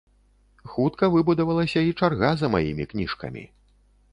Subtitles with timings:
[0.71, 3.43] Хутка выбудавалася і чарга за маімі кніжкамі.